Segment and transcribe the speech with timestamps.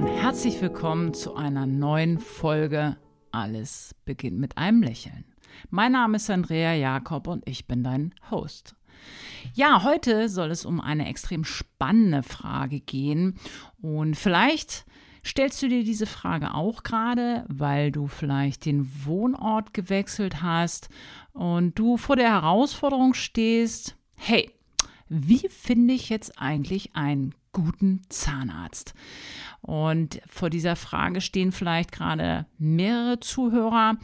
[0.00, 2.96] und herzlich willkommen zu einer neuen Folge
[3.32, 5.26] Alles beginnt mit einem Lächeln.
[5.68, 8.74] Mein Name ist Andrea Jakob und ich bin dein Host.
[9.52, 13.38] Ja, heute soll es um eine extrem spannende Frage gehen
[13.82, 14.86] und vielleicht
[15.22, 20.88] stellst du dir diese Frage auch gerade, weil du vielleicht den Wohnort gewechselt hast
[21.34, 24.50] und du vor der Herausforderung stehst, hey,
[25.10, 28.94] wie finde ich jetzt eigentlich einen guten Zahnarzt?
[29.60, 33.96] Und vor dieser Frage stehen vielleicht gerade mehrere Zuhörer.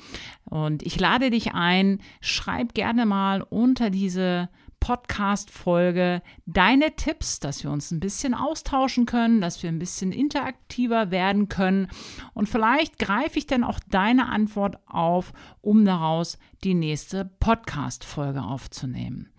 [0.44, 4.48] Und ich lade dich ein, schreib gerne mal unter diese
[4.80, 11.10] Podcast-Folge deine Tipps, dass wir uns ein bisschen austauschen können, dass wir ein bisschen interaktiver
[11.10, 11.88] werden können.
[12.34, 19.32] Und vielleicht greife ich dann auch deine Antwort auf, um daraus die nächste Podcast-Folge aufzunehmen.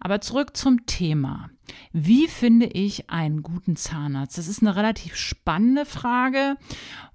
[0.00, 1.50] Aber zurück zum Thema.
[1.92, 4.38] Wie finde ich einen guten Zahnarzt?
[4.38, 6.56] Das ist eine relativ spannende Frage.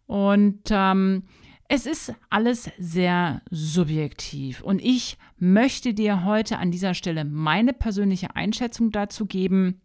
[0.07, 1.23] Und ähm,
[1.67, 8.35] es ist alles sehr subjektiv und ich möchte dir heute an dieser Stelle meine persönliche
[8.35, 9.81] Einschätzung dazu geben.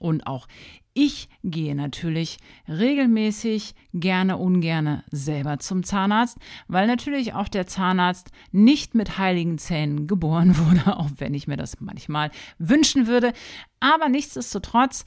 [0.00, 0.48] Und auch
[0.92, 8.94] ich gehe natürlich regelmäßig, gerne, ungerne selber zum Zahnarzt, weil natürlich auch der Zahnarzt nicht
[8.94, 13.32] mit heiligen Zähnen geboren wurde, auch wenn ich mir das manchmal wünschen würde.
[13.78, 15.04] Aber nichtsdestotrotz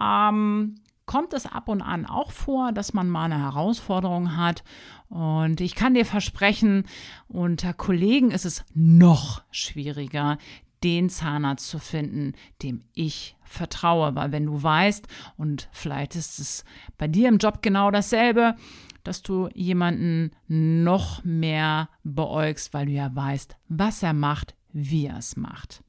[0.00, 0.76] ähm,
[1.10, 4.62] kommt es ab und an auch vor, dass man mal eine Herausforderung hat.
[5.08, 6.84] Und ich kann dir versprechen,
[7.26, 10.38] unter Kollegen ist es noch schwieriger,
[10.84, 14.14] den Zahnarzt zu finden, dem ich vertraue.
[14.14, 16.64] Weil wenn du weißt, und vielleicht ist es
[16.96, 18.54] bei dir im Job genau dasselbe,
[19.02, 25.18] dass du jemanden noch mehr beäugst, weil du ja weißt, was er macht, wie er
[25.18, 25.82] es macht.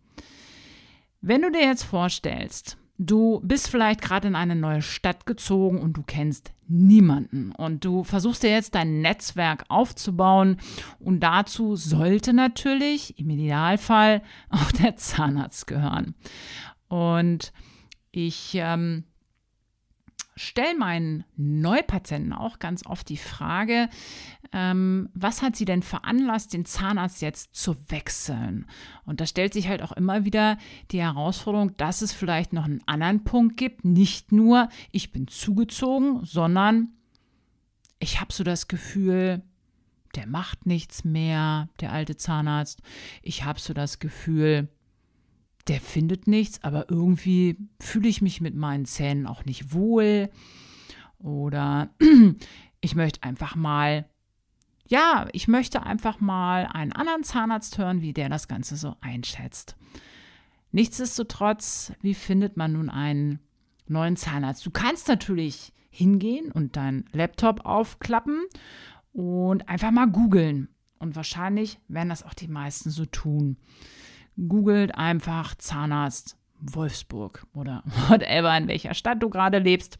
[1.21, 5.93] Wenn du dir jetzt vorstellst, Du bist vielleicht gerade in eine neue Stadt gezogen und
[5.93, 7.51] du kennst niemanden.
[7.51, 10.57] Und du versuchst dir jetzt dein Netzwerk aufzubauen.
[10.99, 16.13] Und dazu sollte natürlich im Idealfall auch der Zahnarzt gehören.
[16.89, 17.53] Und
[18.11, 19.05] ich ähm,
[20.35, 23.89] stelle meinen Neupatienten auch ganz oft die Frage,
[24.53, 28.65] ähm, was hat sie denn veranlasst, den Zahnarzt jetzt zu wechseln?
[29.05, 30.57] Und da stellt sich halt auch immer wieder
[30.91, 33.85] die Herausforderung, dass es vielleicht noch einen anderen Punkt gibt.
[33.85, 36.89] Nicht nur, ich bin zugezogen, sondern
[37.99, 39.43] ich habe so das Gefühl,
[40.15, 42.81] der macht nichts mehr, der alte Zahnarzt.
[43.21, 44.69] Ich habe so das Gefühl,
[45.71, 50.29] der findet nichts, aber irgendwie fühle ich mich mit meinen Zähnen auch nicht wohl.
[51.17, 51.95] Oder
[52.81, 54.05] ich möchte einfach mal,
[54.85, 59.77] ja, ich möchte einfach mal einen anderen Zahnarzt hören, wie der das Ganze so einschätzt.
[60.73, 63.39] Nichtsdestotrotz, wie findet man nun einen
[63.87, 64.65] neuen Zahnarzt?
[64.65, 68.41] Du kannst natürlich hingehen und deinen Laptop aufklappen
[69.13, 70.67] und einfach mal googeln.
[70.99, 73.55] Und wahrscheinlich werden das auch die meisten so tun
[74.47, 79.99] googelt einfach Zahnarzt Wolfsburg oder whatever, in welcher Stadt du gerade lebst.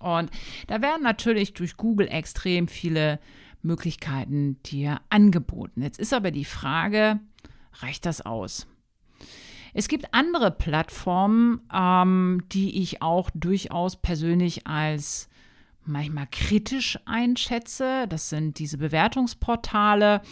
[0.00, 0.30] Und
[0.66, 3.18] da werden natürlich durch Google extrem viele
[3.62, 5.82] Möglichkeiten dir angeboten.
[5.82, 7.20] Jetzt ist aber die Frage,
[7.80, 8.66] reicht das aus?
[9.74, 15.28] Es gibt andere Plattformen, ähm, die ich auch durchaus persönlich als
[15.86, 18.06] manchmal kritisch einschätze.
[18.08, 20.22] Das sind diese Bewertungsportale,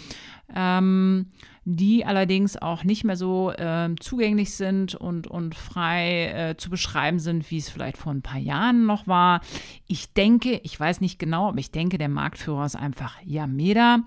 [0.55, 1.27] ähm,
[1.65, 7.19] die allerdings auch nicht mehr so äh, zugänglich sind und, und frei äh, zu beschreiben
[7.19, 9.41] sind, wie es vielleicht vor ein paar Jahren noch war.
[9.87, 14.01] Ich denke, ich weiß nicht genau, aber ich denke, der Marktführer ist einfach Yameda.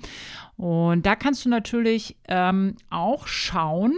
[0.55, 3.93] Und da kannst du natürlich ähm, auch schauen,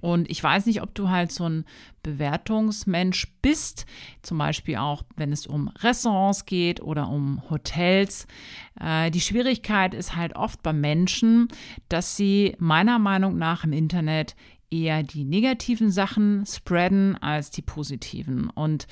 [0.00, 1.64] und ich weiß nicht, ob du halt so ein
[2.02, 3.86] Bewertungsmensch bist,
[4.22, 8.26] zum Beispiel auch, wenn es um Restaurants geht oder um Hotels.
[8.80, 11.48] Äh, die Schwierigkeit ist halt oft bei Menschen,
[11.88, 14.36] dass sie meiner Meinung nach im Internet
[14.70, 18.50] eher die negativen Sachen spreaden als die positiven.
[18.50, 18.86] Und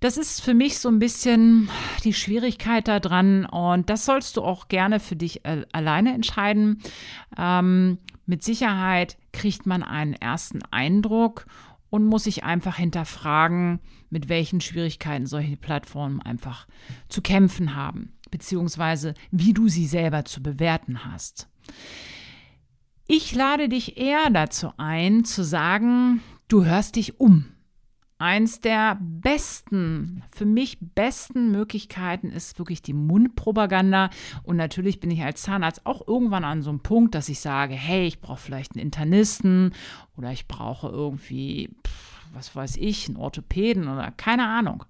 [0.00, 1.68] das ist für mich so ein bisschen
[2.04, 6.82] die Schwierigkeit daran und das sollst du auch gerne für dich äh, alleine entscheiden.
[7.36, 11.46] Ähm, mit Sicherheit kriegt man einen ersten Eindruck
[11.90, 13.80] und muss sich einfach hinterfragen,
[14.10, 16.66] mit welchen Schwierigkeiten solche Plattformen einfach
[17.08, 21.48] zu kämpfen haben, beziehungsweise wie du sie selber zu bewerten hast.
[23.06, 27.46] Ich lade dich eher dazu ein, zu sagen, du hörst dich um.
[28.18, 34.08] Eins der besten, für mich besten Möglichkeiten ist wirklich die Mundpropaganda.
[34.42, 37.74] Und natürlich bin ich als Zahnarzt auch irgendwann an so einem Punkt, dass ich sage,
[37.74, 39.74] hey, ich brauche vielleicht einen Internisten
[40.16, 41.68] oder ich brauche irgendwie,
[42.32, 44.84] was weiß ich, einen Orthopäden oder keine Ahnung.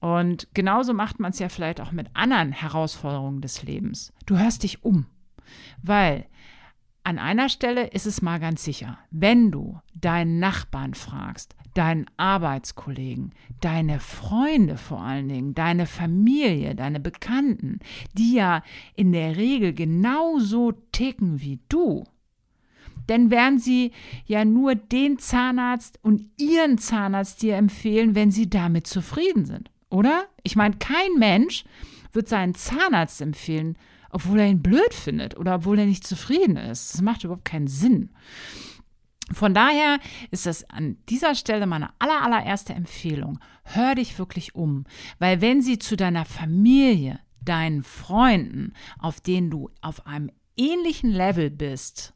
[0.00, 4.12] Und genauso macht man es ja vielleicht auch mit anderen Herausforderungen des Lebens.
[4.24, 5.04] Du hörst dich um,
[5.82, 6.26] weil
[7.04, 13.32] an einer Stelle ist es mal ganz sicher, wenn du deinen Nachbarn fragst, deinen Arbeitskollegen,
[13.60, 17.80] deine Freunde vor allen Dingen, deine Familie, deine Bekannten,
[18.12, 18.62] die ja
[18.94, 22.04] in der Regel genauso ticken wie du,
[23.08, 23.92] denn werden sie
[24.26, 30.24] ja nur den Zahnarzt und ihren Zahnarzt dir empfehlen, wenn sie damit zufrieden sind oder?
[30.42, 31.64] Ich meine, kein Mensch
[32.12, 33.76] wird seinen Zahnarzt empfehlen,
[34.12, 36.94] obwohl er ihn blöd findet oder obwohl er nicht zufrieden ist.
[36.94, 38.10] Das macht überhaupt keinen Sinn.
[39.32, 39.98] Von daher
[40.30, 43.38] ist das an dieser Stelle meine aller, allererste Empfehlung.
[43.64, 44.84] Hör dich wirklich um,
[45.18, 51.50] weil wenn sie zu deiner Familie, deinen Freunden, auf denen du auf einem ähnlichen Level
[51.50, 52.14] bist,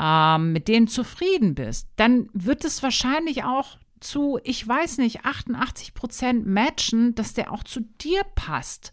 [0.00, 5.92] ähm, mit denen zufrieden bist, dann wird es wahrscheinlich auch zu, ich weiß nicht, 88
[5.92, 8.92] Prozent matchen, dass der auch zu dir passt.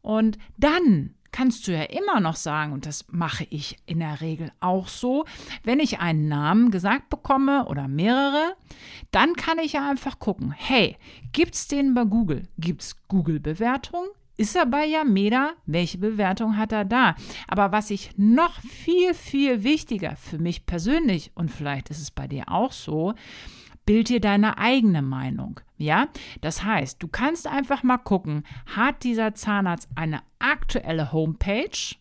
[0.00, 4.50] Und dann kannst du ja immer noch sagen, und das mache ich in der Regel
[4.60, 5.26] auch so,
[5.64, 8.56] wenn ich einen Namen gesagt bekomme oder mehrere,
[9.10, 10.96] dann kann ich ja einfach gucken, hey,
[11.32, 12.48] gibt es den bei Google?
[12.56, 14.08] Gibt es Google-Bewertungen?
[14.38, 15.50] Ist er bei Yameda?
[15.66, 17.16] Welche Bewertung hat er da?
[17.48, 22.26] Aber was ich noch viel, viel wichtiger für mich persönlich, und vielleicht ist es bei
[22.28, 23.12] dir auch so,
[23.86, 25.60] bild dir deine eigene Meinung.
[25.78, 26.08] Ja,
[26.40, 31.96] das heißt, du kannst einfach mal gucken, hat dieser Zahnarzt eine aktuelle Homepage?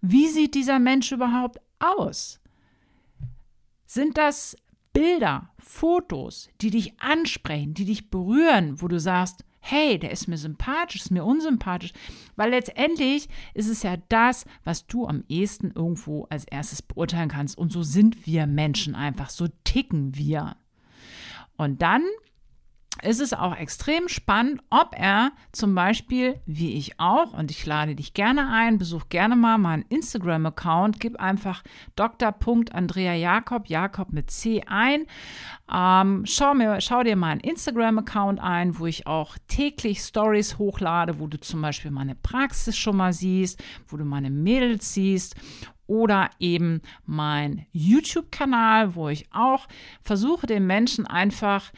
[0.00, 2.40] Wie sieht dieser Mensch überhaupt aus?
[3.86, 4.56] Sind das
[4.92, 10.38] Bilder, Fotos, die dich ansprechen, die dich berühren, wo du sagst, hey, der ist mir
[10.38, 11.92] sympathisch, ist mir unsympathisch,
[12.36, 17.58] weil letztendlich ist es ja das, was du am ehesten irgendwo als erstes beurteilen kannst.
[17.58, 20.56] Und so sind wir Menschen einfach, so ticken wir.
[21.56, 22.02] Und dann
[23.02, 27.94] ist es auch extrem spannend, ob er zum Beispiel, wie ich auch, und ich lade
[27.94, 31.62] dich gerne ein, besuch gerne mal meinen Instagram-Account, gib einfach
[31.94, 32.34] Dr.
[33.14, 35.06] Jakob, Jakob mit C ein.
[35.72, 41.26] Ähm, schau, mir, schau dir meinen Instagram-Account ein, wo ich auch täglich Stories hochlade, wo
[41.26, 45.36] du zum Beispiel meine Praxis schon mal siehst, wo du meine Mädels siehst
[45.86, 49.66] oder eben mein YouTube-Kanal, wo ich auch
[50.00, 51.72] versuche, den Menschen einfach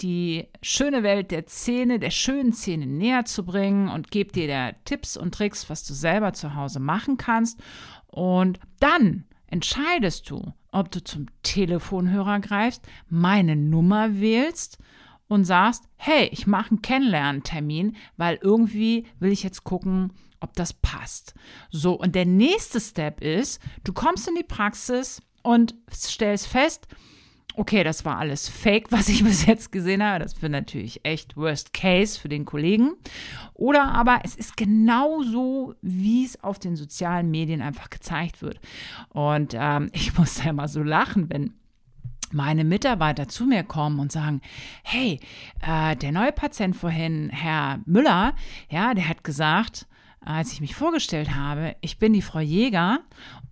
[0.00, 4.72] die schöne Welt der Zähne, der schönen Zähne näher zu bringen und gebe dir da
[4.84, 7.60] Tipps und Tricks, was du selber zu Hause machen kannst.
[8.06, 14.78] Und dann entscheidest du, ob du zum Telefonhörer greifst, meine Nummer wählst
[15.28, 20.72] und sagst, hey, ich mache einen Kennenlerntermin, weil irgendwie will ich jetzt gucken, ob das
[20.72, 21.34] passt.
[21.70, 26.86] So, und der nächste Step ist, du kommst in die Praxis und stellst fest,
[27.56, 30.22] okay, das war alles Fake, was ich bis jetzt gesehen habe.
[30.22, 32.92] Das wird natürlich echt Worst Case für den Kollegen.
[33.54, 38.60] Oder aber es ist genau so, wie es auf den sozialen Medien einfach gezeigt wird.
[39.10, 41.54] Und ähm, ich muss ja mal so lachen, wenn
[42.32, 44.40] meine Mitarbeiter zu mir kommen und sagen,
[44.84, 45.18] hey,
[45.66, 48.34] äh, der neue Patient vorhin, Herr Müller,
[48.68, 49.88] ja, der hat gesagt,
[50.24, 53.00] als ich mich vorgestellt habe, ich bin die Frau Jäger.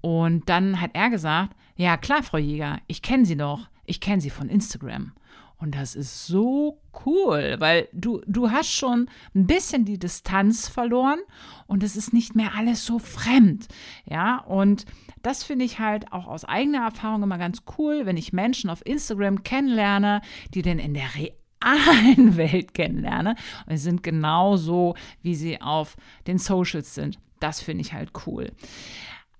[0.00, 3.68] Und dann hat er gesagt, ja klar, Frau Jäger, ich kenne Sie doch.
[3.84, 5.12] Ich kenne Sie von Instagram.
[5.60, 11.18] Und das ist so cool, weil du, du hast schon ein bisschen die Distanz verloren
[11.66, 13.66] und es ist nicht mehr alles so fremd.
[14.06, 14.84] Ja, und
[15.22, 18.87] das finde ich halt auch aus eigener Erfahrung immer ganz cool, wenn ich Menschen auf
[18.87, 20.22] Instagram kennenlerne,
[20.54, 23.36] die denn in der Realität realen Welt kennenlerne.
[23.66, 25.96] Und sie sind genauso, wie sie auf
[26.26, 27.18] den Socials sind.
[27.40, 28.52] Das finde ich halt cool.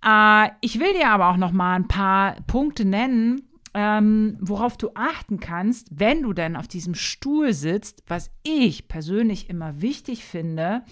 [0.05, 3.43] Äh, ich will dir aber auch noch mal ein paar Punkte nennen,
[3.75, 9.51] ähm, worauf du achten kannst, wenn du denn auf diesem Stuhl sitzt, was ich persönlich
[9.51, 10.83] immer wichtig finde,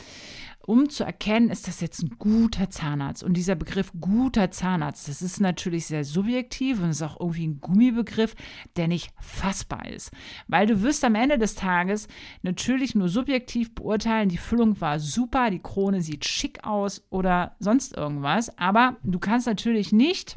[0.67, 3.23] um zu erkennen, ist das jetzt ein guter Zahnarzt.
[3.23, 7.61] Und dieser Begriff guter Zahnarzt, das ist natürlich sehr subjektiv und ist auch irgendwie ein
[7.61, 8.35] Gummibegriff,
[8.77, 10.11] der nicht fassbar ist.
[10.49, 12.09] Weil du wirst am Ende des Tages
[12.43, 17.97] natürlich nur subjektiv beurteilen, die Füllung war super, die Krone sieht schick aus oder sonst
[17.97, 18.59] irgendwas.
[18.59, 20.37] Aber du kannst natürlich nicht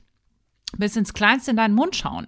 [0.77, 2.27] bis ins Kleinste in deinen Mund schauen.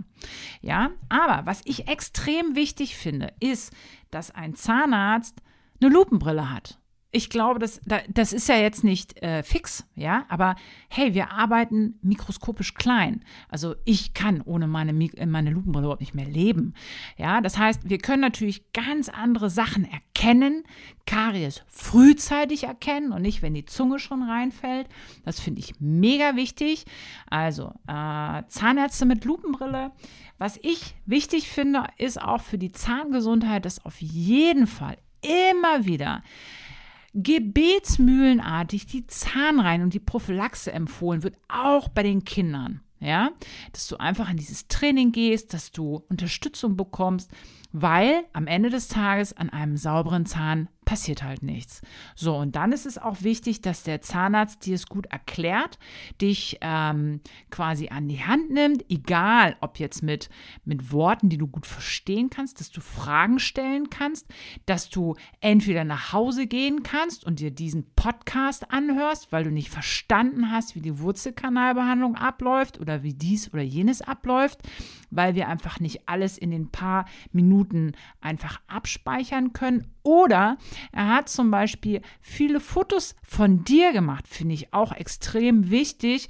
[0.61, 3.71] Ja, aber was ich extrem wichtig finde, ist,
[4.09, 5.41] dass ein Zahnarzt
[5.79, 6.80] eine Lupenbrille hat
[7.13, 10.55] ich glaube, das, das ist ja jetzt nicht äh, fix, ja, aber
[10.87, 13.25] hey, wir arbeiten mikroskopisch klein.
[13.49, 16.73] Also ich kann ohne meine, meine Lupenbrille überhaupt nicht mehr leben.
[17.17, 20.63] Ja, das heißt, wir können natürlich ganz andere Sachen erkennen,
[21.05, 24.87] Karies frühzeitig erkennen und nicht, wenn die Zunge schon reinfällt.
[25.25, 26.85] Das finde ich mega wichtig.
[27.29, 29.91] Also äh, Zahnärzte mit Lupenbrille.
[30.37, 36.23] Was ich wichtig finde, ist auch für die Zahngesundheit, dass auf jeden Fall immer wieder
[37.13, 42.81] gebetsmühlenartig die Zahnreihen und die Prophylaxe empfohlen wird, auch bei den Kindern.
[42.99, 43.31] Ja,
[43.71, 47.31] dass du einfach in dieses Training gehst, dass du Unterstützung bekommst,
[47.71, 51.81] weil am Ende des Tages an einem sauberen Zahn passiert halt nichts.
[52.15, 55.79] So, und dann ist es auch wichtig, dass der Zahnarzt dir es gut erklärt,
[56.19, 60.29] dich ähm, quasi an die Hand nimmt, egal ob jetzt mit,
[60.65, 64.27] mit Worten, die du gut verstehen kannst, dass du Fragen stellen kannst,
[64.65, 69.69] dass du entweder nach Hause gehen kannst und dir diesen Podcast anhörst, weil du nicht
[69.69, 74.59] verstanden hast, wie die Wurzelkanalbehandlung abläuft oder wie dies oder jenes abläuft,
[75.09, 79.87] weil wir einfach nicht alles in den paar Minuten einfach abspeichern können.
[80.03, 80.57] Oder
[80.91, 86.27] er hat zum Beispiel viele Fotos von dir gemacht, finde ich auch extrem wichtig,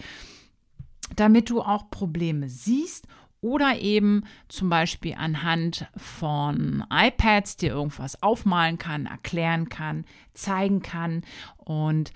[1.16, 3.08] damit du auch Probleme siehst
[3.42, 11.24] oder eben zum Beispiel anhand von iPads dir irgendwas aufmalen kann, erklären kann, zeigen kann.
[11.58, 12.12] Und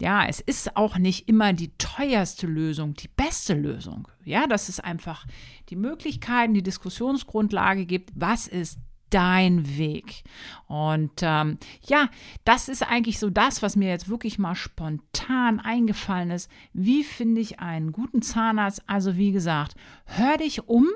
[0.00, 4.08] ja, es ist auch nicht immer die teuerste Lösung, die beste Lösung.
[4.24, 5.26] Ja, dass es einfach
[5.68, 8.10] die Möglichkeiten, die Diskussionsgrundlage gibt.
[8.14, 8.78] Was ist
[9.10, 10.22] dein Weg.
[10.66, 12.08] Und ähm, ja,
[12.44, 16.50] das ist eigentlich so das, was mir jetzt wirklich mal spontan eingefallen ist.
[16.72, 18.82] Wie finde ich einen guten Zahnarzt?
[18.86, 19.74] Also wie gesagt,
[20.04, 20.88] hör dich um.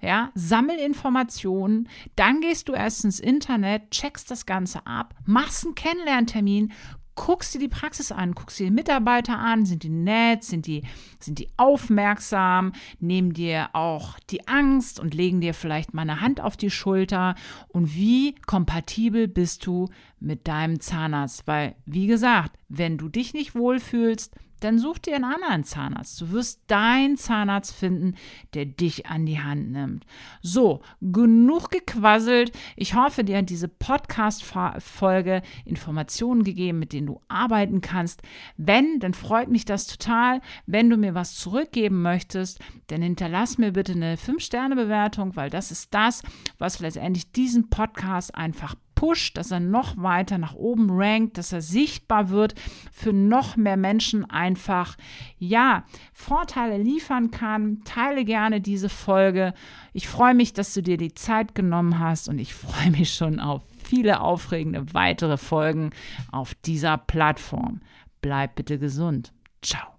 [0.00, 5.74] Ja, sammel Informationen, dann gehst du erst ins Internet, checkst das Ganze ab, machst einen
[5.74, 6.70] Kennenlerntermin,
[7.18, 10.82] guckst dir die Praxis an, guckst dir die Mitarbeiter an, sind die nett, sind die,
[11.18, 16.40] sind die aufmerksam, nehmen dir auch die Angst und legen dir vielleicht mal eine Hand
[16.40, 17.34] auf die Schulter.
[17.66, 19.88] Und wie kompatibel bist du
[20.20, 25.24] mit deinem Zahnarzt, weil wie gesagt, wenn du dich nicht wohlfühlst, dann such dir einen
[25.24, 26.20] anderen Zahnarzt.
[26.20, 28.14] Du wirst deinen Zahnarzt finden,
[28.54, 30.04] der dich an die Hand nimmt.
[30.42, 32.52] So, genug gequasselt.
[32.76, 38.22] Ich hoffe, dir hat diese Podcast-Folge Informationen gegeben, mit denen du arbeiten kannst.
[38.56, 40.40] Wenn, dann freut mich das total.
[40.66, 45.94] Wenn du mir was zurückgeben möchtest, dann hinterlass mir bitte eine 5-Sterne-Bewertung, weil das ist
[45.94, 46.22] das,
[46.58, 51.62] was letztendlich diesen Podcast einfach pusht, dass er noch weiter nach oben rankt, dass er
[51.62, 52.56] sichtbar wird,
[52.90, 54.96] für noch mehr Menschen einfach,
[55.38, 57.84] ja, Vorteile liefern kann.
[57.84, 59.54] Teile gerne diese Folge.
[59.92, 63.38] Ich freue mich, dass du dir die Zeit genommen hast und ich freue mich schon
[63.38, 65.90] auf viele aufregende weitere Folgen
[66.32, 67.80] auf dieser Plattform.
[68.20, 69.32] Bleib bitte gesund.
[69.62, 69.97] Ciao.